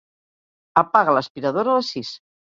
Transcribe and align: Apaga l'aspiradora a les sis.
Apaga 0.83 1.15
l'aspiradora 1.19 1.77
a 1.77 1.79
les 1.79 1.93
sis. 1.99 2.13